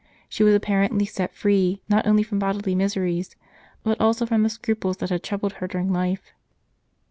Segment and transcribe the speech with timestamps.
[0.27, 3.35] She was apparently set free, not only from bodily miseries,
[3.83, 6.33] but also from the scruples that had troubled her during life.